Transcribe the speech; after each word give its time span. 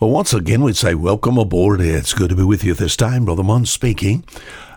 Well, 0.00 0.10
once 0.10 0.34
again, 0.34 0.64
we'd 0.64 0.76
say 0.76 0.96
welcome 0.96 1.38
aboard. 1.38 1.80
It's 1.80 2.14
good 2.14 2.30
to 2.30 2.34
be 2.34 2.42
with 2.42 2.64
you 2.64 2.74
this 2.74 2.96
time. 2.96 3.26
Brother 3.26 3.44
Munn 3.44 3.64
speaking. 3.64 4.24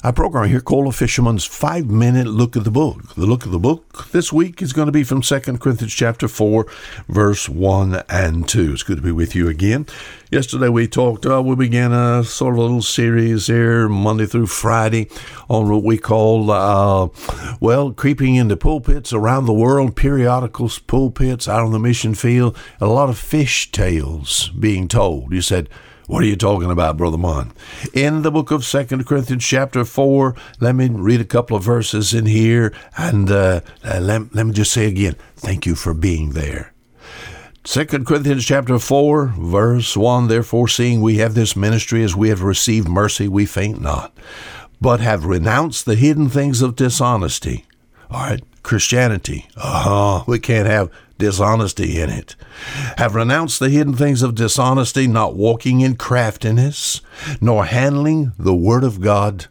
Our 0.04 0.14
program 0.14 0.48
here 0.48 0.62
called 0.62 0.88
A 0.88 0.92
Fisherman's 0.92 1.44
Five 1.44 1.88
Minute 1.88 2.28
Look 2.28 2.56
at 2.56 2.64
the 2.64 2.72
Book. 2.72 3.16
The 3.16 3.26
look 3.26 3.46
of 3.46 3.52
the 3.52 3.58
book 3.58 4.10
this 4.12 4.32
week 4.32 4.62
is 4.62 4.72
going 4.72 4.86
to 4.86 4.92
be 4.92 5.04
from 5.04 5.22
2 5.22 5.40
Corinthians 5.40 5.92
chapter 5.92 6.28
4, 6.28 6.68
verse 7.10 7.50
1 7.50 8.04
and 8.08 8.48
2. 8.48 8.74
It's 8.74 8.84
good 8.84 8.98
to 8.98 9.02
be 9.02 9.12
with 9.12 9.34
you 9.34 9.48
again. 9.48 9.88
Yesterday 10.30 10.70
we 10.70 10.88
talked, 10.88 11.26
uh, 11.26 11.42
we 11.42 11.56
began 11.56 11.94
a 11.94 12.24
sort 12.24 12.54
of 12.54 12.60
a 12.60 12.62
little 12.62 12.84
series 12.84 13.48
here, 13.48 13.90
Monday 13.90 14.28
through 14.28 14.48
Friday, 14.48 15.10
on 15.50 15.68
what 15.68 15.84
we 15.84 15.98
call, 15.98 16.52
uh, 16.52 17.08
well, 17.60 17.92
creeping 17.92 18.36
into 18.36 18.56
pulpits 18.56 19.12
around 19.12 19.48
the 19.48 19.54
world, 19.54 19.96
periodicals, 19.96 20.78
pulpits, 20.78 21.48
out 21.48 21.64
on 21.64 21.72
the 21.72 21.80
mission 21.80 22.14
field, 22.14 22.56
a 22.80 22.86
lot 22.86 23.10
of 23.10 23.18
fish 23.18 23.72
tales 23.72 24.50
being 24.50 24.88
told. 24.88 25.34
You 25.34 25.42
said, 25.42 25.70
what 26.08 26.24
are 26.24 26.28
you 26.28 26.38
talking 26.38 26.72
about, 26.72 26.98
Brother 26.98 27.18
Mon? 27.18 27.52
In 27.94 28.22
the 28.22 28.32
book 28.32 28.50
of 28.50 28.64
Second 28.64 29.06
Corinthians, 29.06 29.46
chapter 29.46 29.84
4, 29.84 30.36
let 30.62 30.74
me 30.74 30.88
read 30.90 31.20
a 31.20 31.26
couple 31.26 31.58
of 31.58 31.64
verses 31.64 32.14
in 32.14 32.26
here, 32.26 32.74
and 32.98 33.30
uh, 33.30 33.60
uh, 33.84 34.00
let, 34.00 34.34
let 34.34 34.46
me 34.46 34.54
just 34.54 34.72
say 34.72 34.88
again, 34.88 35.16
thank 35.36 35.66
you 35.66 35.76
for 35.76 35.94
being 35.94 36.32
there. 36.32 36.74
Second 37.66 38.06
Corinthians 38.06 38.46
chapter 38.46 38.80
4, 38.80 39.34
verse 39.38 39.98
1, 39.98 40.30
Therefore, 40.30 40.70
seeing 40.70 41.02
we 41.02 41.18
have 41.18 41.34
this 41.34 41.58
ministry 41.58 42.02
as 42.04 42.16
we 42.16 42.30
have 42.30 42.42
received 42.42 42.88
mercy, 42.88 43.28
we 43.28 43.46
faint 43.46 43.82
not, 43.82 44.18
but 44.80 45.02
have 45.02 45.26
renounced 45.26 45.86
the 45.86 45.96
hidden 45.96 46.30
things 46.30 46.62
of 46.62 46.78
dishonesty. 46.78 47.66
All 48.10 48.22
right, 48.22 48.44
Christianity. 48.64 49.48
Uh 49.58 49.84
huh. 49.84 50.24
We 50.26 50.40
can't 50.40 50.68
have 50.68 50.90
dishonesty 51.18 52.00
in 52.00 52.10
it. 52.10 52.36
Have 52.98 53.16
renounced 53.16 53.60
the 53.60 53.70
hidden 53.70 53.96
things 53.96 54.22
of 54.22 54.36
dishonesty, 54.36 55.08
not 55.08 55.36
walking 55.36 55.82
in 55.82 55.96
craftiness, 55.96 57.02
nor 57.42 57.66
handling 57.66 58.34
the 58.38 58.56
word 58.56 58.84
of 58.84 59.02
God 59.02 59.48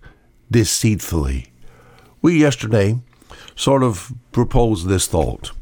deceitfully. 0.51 1.53
We 2.23 2.39
yesterday 2.39 3.01
sort 3.55 3.83
of 3.83 4.13
proposed 4.33 4.87
this 4.87 5.07
thought. 5.07 5.53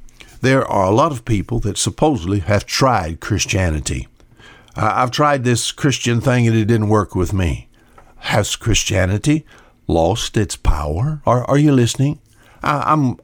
There 0.40 0.66
are 0.66 0.86
a 0.86 0.94
lot 0.94 1.12
of 1.12 1.24
people 1.24 1.58
that 1.60 1.78
supposedly 1.78 2.40
have 2.40 2.66
tried 2.66 3.20
Christianity. 3.20 4.08
I've 4.76 5.10
tried 5.10 5.44
this 5.44 5.72
Christian 5.72 6.20
thing 6.20 6.46
and 6.46 6.56
it 6.56 6.66
didn't 6.66 6.88
work 6.88 7.14
with 7.14 7.32
me. 7.32 7.68
Has 8.18 8.56
Christianity 8.56 9.46
lost 9.86 10.36
its 10.36 10.56
power? 10.56 11.22
Are, 11.24 11.44
are 11.44 11.58
you 11.58 11.72
listening? 11.72 12.20
I, 12.62 12.92
I'm 12.92 13.18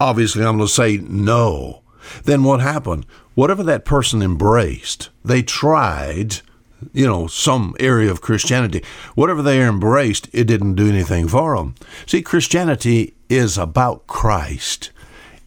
obviously 0.00 0.44
I'm 0.44 0.56
going 0.56 0.66
to 0.66 0.72
say 0.72 0.96
no 0.98 1.83
then 2.24 2.44
what 2.44 2.60
happened? 2.60 3.06
Whatever 3.34 3.62
that 3.64 3.84
person 3.84 4.22
embraced, 4.22 5.10
they 5.24 5.42
tried, 5.42 6.36
you 6.92 7.06
know, 7.06 7.26
some 7.26 7.74
area 7.80 8.10
of 8.10 8.20
Christianity. 8.20 8.82
Whatever 9.14 9.42
they 9.42 9.62
embraced, 9.62 10.28
it 10.32 10.44
didn't 10.44 10.74
do 10.74 10.88
anything 10.88 11.28
for 11.28 11.56
them. 11.56 11.74
See, 12.06 12.22
Christianity 12.22 13.14
is 13.28 13.58
about 13.58 14.06
Christ, 14.06 14.90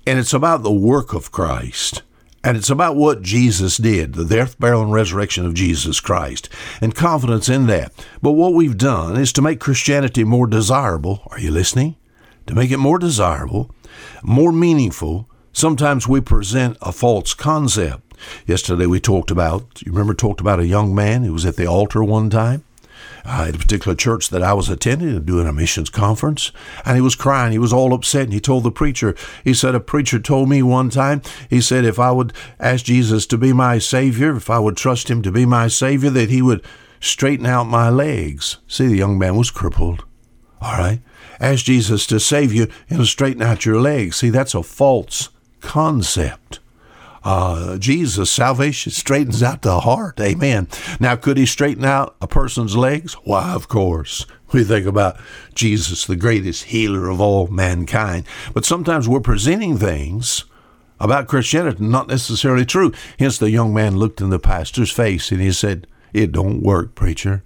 and 0.06 0.20
it's 0.20 0.34
about 0.34 0.64
the 0.64 0.72
work 0.72 1.14
of 1.14 1.32
Christ. 1.32 2.04
And 2.44 2.56
it's 2.56 2.70
about 2.70 2.96
what 2.96 3.24
Jesus 3.24 3.76
did, 3.76 4.14
the 4.14 4.24
death, 4.24 4.58
burial, 4.58 4.82
and 4.84 4.94
resurrection 4.94 5.46
of 5.46 5.54
Jesus 5.54 6.00
Christ, 6.00 6.48
and 6.80 6.96
confidence 6.96 7.50
in 7.50 7.68
that. 7.68 7.92
But 8.22 8.34
what 8.34 8.54
we've 8.54 8.78
done 8.78 9.18
is 9.18 9.34
to 9.34 9.42
make 9.42 9.60
Christianity 9.60 10.24
more 10.24 10.48
desirable. 10.48 11.24
Are 11.28 11.40
you 11.40 11.52
listening? 11.52 11.98
To 12.46 12.56
make 12.56 12.72
it 12.72 12.78
more 12.78 13.00
desirable, 13.00 13.76
more 14.24 14.54
meaningful, 14.54 15.30
Sometimes 15.58 16.08
we 16.08 16.22
present 16.22 16.78
a 16.84 16.92
false 16.92 17.34
concept. 17.34 18.14
Yesterday 18.46 18.86
we 18.86 19.00
talked 19.00 19.32
about, 19.32 19.82
you 19.84 19.92
remember, 19.92 20.14
talked 20.14 20.40
about 20.40 20.60
a 20.60 20.68
young 20.68 20.94
man 20.94 21.24
who 21.24 21.34
was 21.34 21.48
at 21.48 21.56
the 21.56 21.66
altar 21.66 22.04
one 22.04 22.30
time 22.30 22.64
uh, 23.26 23.46
at 23.48 23.56
a 23.56 23.58
particular 23.58 23.96
church 23.96 24.30
that 24.30 24.44
I 24.44 24.54
was 24.54 24.70
attending 24.70 25.20
doing 25.24 25.48
a 25.48 25.52
missions 25.52 25.90
conference, 25.90 26.52
and 26.86 26.96
he 26.96 27.02
was 27.02 27.16
crying. 27.16 27.54
He 27.54 27.58
was 27.58 27.74
all 27.74 27.96
upset, 27.96 28.26
and 28.26 28.34
he 28.34 28.40
told 28.40 28.62
the 28.62 28.72
preacher, 28.72 29.16
he 29.44 29.56
said, 29.56 29.74
A 29.74 29.80
preacher 29.80 30.20
told 30.20 30.48
me 30.48 30.62
one 30.62 30.92
time, 30.92 31.24
he 31.50 31.60
said, 31.60 31.86
if 31.86 31.98
I 31.98 32.12
would 32.12 32.34
ask 32.60 32.86
Jesus 32.86 33.26
to 33.26 33.36
be 33.36 33.52
my 33.52 33.80
Savior, 33.80 34.36
if 34.36 34.52
I 34.52 34.60
would 34.60 34.78
trust 34.78 35.10
him 35.10 35.24
to 35.24 35.32
be 35.32 35.48
my 35.48 35.70
Savior, 35.70 36.12
that 36.12 36.30
he 36.30 36.44
would 36.44 36.64
straighten 37.00 37.48
out 37.48 37.64
my 37.64 37.90
legs. 37.90 38.58
See, 38.68 38.86
the 38.86 38.96
young 38.96 39.18
man 39.18 39.36
was 39.36 39.50
crippled. 39.50 40.06
All 40.62 40.78
right? 40.78 41.02
Ask 41.40 41.66
Jesus 41.66 42.06
to 42.08 42.20
save 42.20 42.54
you 42.54 42.68
and 42.92 43.08
straighten 43.08 43.42
out 43.42 43.66
your 43.66 43.82
legs. 43.82 44.18
See, 44.18 44.30
that's 44.30 44.54
a 44.54 44.62
false 44.62 45.30
concept. 45.68 46.60
Uh, 47.26 47.78
Jesus, 47.78 48.32
salvation 48.32 48.90
straightens 48.94 49.44
out 49.44 49.64
the 49.64 49.82
heart. 49.82 50.18
Amen. 50.18 50.70
Now, 50.98 51.18
could 51.18 51.36
he 51.36 51.46
straighten 51.46 51.84
out 51.84 52.16
a 52.22 52.28
person's 52.28 52.78
legs? 52.78 53.16
Why, 53.26 53.54
of 53.54 53.68
course. 53.68 54.26
We 54.54 54.64
think 54.64 54.86
about 54.86 55.20
Jesus, 55.56 56.06
the 56.06 56.16
greatest 56.16 56.64
healer 56.72 57.10
of 57.10 57.20
all 57.20 57.48
mankind. 57.48 58.24
But 58.54 58.64
sometimes 58.64 59.06
we're 59.06 59.20
presenting 59.20 59.78
things 59.78 60.46
about 61.02 61.28
Christianity 61.28 61.84
not 61.84 62.08
necessarily 62.08 62.66
true. 62.66 62.94
Hence, 63.20 63.38
the 63.38 63.52
young 63.52 63.74
man 63.74 63.98
looked 63.98 64.22
in 64.22 64.30
the 64.30 64.40
pastor's 64.40 64.90
face 64.90 65.34
and 65.34 65.42
he 65.42 65.52
said, 65.52 65.86
It 66.14 66.32
don't 66.32 66.64
work, 66.64 66.96
preacher. 66.96 67.44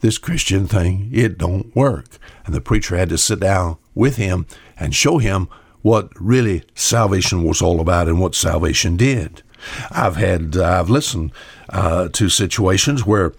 This 0.00 0.18
Christian 0.18 0.66
thing, 0.66 1.08
it 1.14 1.38
don't 1.38 1.74
work. 1.74 2.18
And 2.44 2.54
the 2.54 2.60
preacher 2.60 2.94
had 2.98 3.08
to 3.08 3.16
sit 3.16 3.40
down 3.40 3.78
with 3.94 4.16
him 4.16 4.46
and 4.78 4.94
show 4.94 5.16
him 5.16 5.48
what 5.84 6.08
really 6.18 6.64
salvation 6.74 7.44
was 7.44 7.60
all 7.60 7.78
about 7.78 8.08
and 8.08 8.18
what 8.18 8.34
salvation 8.34 8.96
did. 8.96 9.42
I've 9.90 10.16
had, 10.16 10.56
uh, 10.56 10.80
I've 10.80 10.88
listened 10.88 11.30
uh, 11.68 12.08
to 12.08 12.30
situations 12.30 13.04
where 13.04 13.34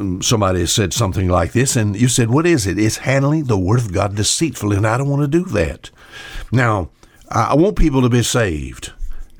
um, 0.00 0.22
somebody 0.22 0.64
said 0.64 0.94
something 0.94 1.28
like 1.28 1.52
this, 1.52 1.76
and 1.76 1.94
you 1.94 2.08
said, 2.08 2.30
What 2.30 2.46
is 2.46 2.66
it? 2.66 2.78
It's 2.78 2.96
handling 2.96 3.44
the 3.44 3.58
Word 3.58 3.80
of 3.80 3.92
God 3.92 4.14
deceitfully, 4.14 4.78
and 4.78 4.86
I 4.86 4.96
don't 4.96 5.10
want 5.10 5.20
to 5.20 5.28
do 5.28 5.44
that. 5.50 5.90
Now, 6.50 6.88
I 7.28 7.54
want 7.54 7.76
people 7.76 8.00
to 8.00 8.08
be 8.08 8.22
saved 8.22 8.92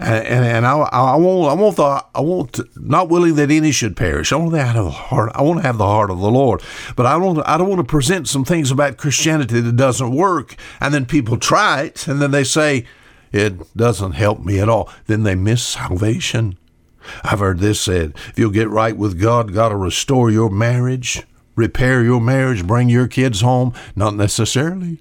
and, 0.02 0.44
and 0.44 0.66
I, 0.66 0.78
I 0.78 1.16
want 1.16 1.50
I 1.50 1.54
want 1.54 1.76
the 1.76 2.04
I 2.14 2.20
want 2.20 2.52
to, 2.54 2.68
not 2.76 3.08
willing 3.08 3.36
that 3.36 3.50
any 3.50 3.72
should 3.72 3.96
perish. 3.96 4.32
I 4.32 4.36
want 4.36 4.52
to 4.52 4.62
have 4.62 4.84
the 4.84 4.90
heart. 4.90 5.32
I 5.34 5.42
want 5.42 5.60
to 5.60 5.66
have 5.66 5.78
the 5.78 5.86
heart 5.86 6.10
of 6.10 6.20
the 6.20 6.30
Lord. 6.30 6.62
But 6.96 7.06
I 7.06 7.18
don't 7.18 7.38
I 7.46 7.56
don't 7.56 7.68
want 7.68 7.80
to 7.80 7.90
present 7.90 8.28
some 8.28 8.44
things 8.44 8.70
about 8.70 8.96
Christianity 8.96 9.60
that 9.60 9.76
doesn't 9.76 10.14
work, 10.14 10.56
and 10.80 10.92
then 10.92 11.06
people 11.06 11.36
try 11.36 11.82
it, 11.82 12.06
and 12.08 12.20
then 12.20 12.30
they 12.30 12.44
say 12.44 12.84
it 13.32 13.76
doesn't 13.76 14.12
help 14.12 14.44
me 14.44 14.58
at 14.58 14.68
all. 14.68 14.90
Then 15.06 15.22
they 15.22 15.34
miss 15.34 15.62
salvation. 15.62 16.58
I've 17.24 17.40
heard 17.40 17.58
this 17.58 17.80
said: 17.80 18.14
if 18.28 18.38
you'll 18.38 18.50
get 18.50 18.69
right 18.69 18.96
with 18.96 19.20
God, 19.20 19.54
God 19.54 19.72
will 19.72 19.80
restore 19.80 20.30
your 20.30 20.50
marriage, 20.50 21.22
repair 21.56 22.02
your 22.02 22.20
marriage, 22.20 22.66
bring 22.66 22.88
your 22.88 23.08
kids 23.08 23.40
home. 23.40 23.72
Not 23.96 24.14
necessarily. 24.14 25.00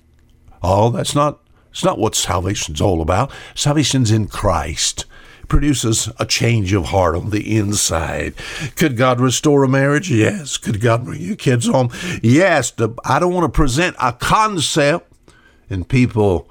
Oh, 0.64 0.90
that's 0.90 1.16
not 1.16 1.42
it's 1.72 1.84
not 1.84 1.98
what 1.98 2.16
salvation's 2.16 2.82
all 2.82 3.02
about. 3.02 3.32
Salvation's 3.56 4.12
in 4.12 4.28
Christ. 4.28 5.06
It 5.42 5.48
produces 5.48 6.10
a 6.20 6.26
change 6.26 6.74
of 6.74 6.86
heart 6.86 7.16
on 7.16 7.30
the 7.32 7.58
inside. 7.58 8.36
Could 8.76 8.98
God 8.98 9.20
restore 9.20 9.64
a 9.64 9.70
marriage? 9.70 10.12
Yes. 10.12 10.58
Could 10.58 10.82
God 10.82 11.06
bring 11.06 11.22
your 11.22 11.36
kids 11.36 11.68
home? 11.68 11.90
Yes. 12.22 12.74
I 13.06 13.20
don't 13.20 13.34
want 13.34 13.52
to 13.52 13.58
present 13.58 13.96
a 14.00 14.14
concept 14.14 15.12
and 15.70 15.88
people 15.88 16.50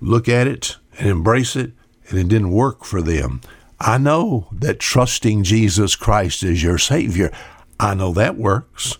look 0.00 0.28
at 0.28 0.46
it 0.46 0.76
and 0.98 1.08
embrace 1.08 1.54
it 1.54 1.72
and 2.08 2.18
it 2.18 2.28
didn't 2.28 2.50
work 2.50 2.84
for 2.84 3.02
them. 3.02 3.42
I 3.80 3.98
know 3.98 4.48
that 4.50 4.80
trusting 4.80 5.44
Jesus 5.44 5.94
Christ 5.94 6.42
as 6.42 6.62
your 6.62 6.78
Savior, 6.78 7.30
I 7.78 7.94
know 7.94 8.12
that 8.12 8.36
works. 8.36 8.98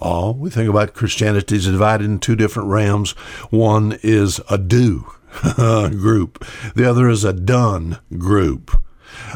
Oh, 0.00 0.32
we 0.32 0.50
think 0.50 0.68
about 0.68 0.94
Christianity 0.94 1.56
is 1.56 1.66
divided 1.66 2.04
in 2.06 2.18
two 2.18 2.36
different 2.36 2.68
realms. 2.68 3.12
One 3.50 3.98
is 4.02 4.40
a 4.48 4.56
do 4.56 5.06
group, 5.56 6.44
the 6.74 6.88
other 6.88 7.08
is 7.08 7.24
a 7.24 7.32
done 7.32 7.98
group. 8.16 8.80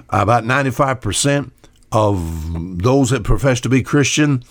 About 0.08 0.44
95% 0.44 1.50
of 1.92 2.82
those 2.82 3.10
that 3.10 3.22
profess 3.22 3.60
to 3.60 3.68
be 3.68 3.82
Christian, 3.82 4.42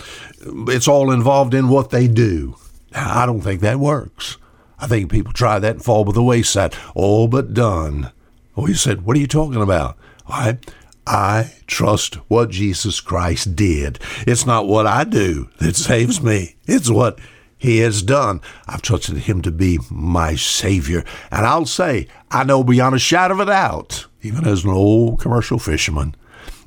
it's 0.45 0.87
all 0.87 1.11
involved 1.11 1.53
in 1.53 1.67
what 1.67 1.89
they 1.89 2.07
do. 2.07 2.55
I 2.95 3.25
don't 3.25 3.41
think 3.41 3.61
that 3.61 3.79
works. 3.79 4.37
I 4.79 4.87
think 4.87 5.11
people 5.11 5.33
try 5.33 5.59
that 5.59 5.75
and 5.75 5.83
fall 5.83 6.05
by 6.05 6.11
the 6.11 6.23
wayside. 6.23 6.75
All 6.93 7.27
but 7.27 7.53
done. 7.53 8.11
Oh, 8.55 8.61
well, 8.61 8.65
he 8.67 8.73
said, 8.73 9.01
What 9.01 9.17
are 9.17 9.19
you 9.19 9.27
talking 9.27 9.61
about? 9.61 9.97
All 10.27 10.39
right. 10.39 10.73
I 11.05 11.53
trust 11.67 12.15
what 12.29 12.49
Jesus 12.49 13.01
Christ 13.01 13.55
did. 13.55 13.99
It's 14.25 14.45
not 14.45 14.67
what 14.67 14.87
I 14.87 15.03
do 15.03 15.49
that 15.59 15.75
saves 15.75 16.21
me, 16.21 16.55
it's 16.65 16.89
what 16.89 17.19
He 17.57 17.79
has 17.79 18.01
done. 18.01 18.41
I've 18.67 18.81
trusted 18.81 19.17
Him 19.17 19.41
to 19.41 19.51
be 19.51 19.79
my 19.89 20.35
Savior. 20.35 21.03
And 21.31 21.45
I'll 21.45 21.65
say, 21.65 22.07
I 22.31 22.43
know 22.43 22.63
beyond 22.63 22.95
a 22.95 22.99
shadow 22.99 23.33
of 23.35 23.41
a 23.41 23.45
doubt, 23.45 24.07
even 24.21 24.47
as 24.47 24.63
an 24.63 24.71
old 24.71 25.19
commercial 25.19 25.59
fisherman, 25.59 26.15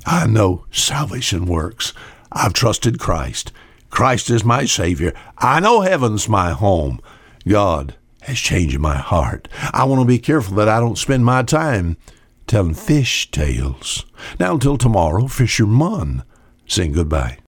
I 0.05 0.27
know 0.27 0.67
salvation 0.71 1.47
works. 1.47 1.93
I've 2.31 2.53
trusted 2.53 3.00
Christ. 3.00 3.53
Christ 3.91 4.31
is 4.31 4.44
my 4.44 4.67
Savior. 4.67 5.15
I 5.38 5.61
know 5.61 5.81
heaven's 5.81 6.29
my 6.29 6.50
home. 6.50 7.00
God 7.49 7.94
has 8.23 8.38
changed 8.38 8.79
my 8.79 8.97
heart. 8.97 9.49
I 9.73 9.85
want 9.85 10.03
to 10.03 10.06
be 10.06 10.19
careful 10.19 10.56
that 10.56 10.69
I 10.69 10.81
don't 10.81 10.99
spend 10.99 11.25
my 11.25 11.43
time 11.43 11.97
telling 12.46 12.75
fish 12.75 13.31
tales. 13.31 14.04
Now 14.38 14.54
until 14.54 14.76
tomorrow, 14.78 15.26
Fisher 15.26 15.66
Munn 15.66 16.22
saying 16.66 16.93
goodbye. 16.93 17.38